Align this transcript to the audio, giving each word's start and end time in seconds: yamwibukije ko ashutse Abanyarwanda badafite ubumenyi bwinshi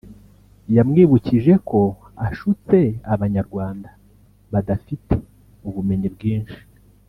yamwibukije 0.75 1.53
ko 1.69 1.81
ashutse 2.27 2.77
Abanyarwanda 3.13 3.89
badafite 4.53 5.15
ubumenyi 5.67 6.09
bwinshi 6.17 6.59